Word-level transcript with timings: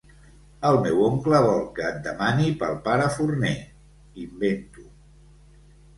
El 0.69 0.77
meu 0.85 1.01
oncle 1.07 1.41
vol 1.47 1.61
que 1.75 1.83
et 1.89 2.01
demani 2.09 2.47
pel 2.63 2.75
pare 2.89 3.13
Forner 3.19 3.55
—invento. 3.63 4.91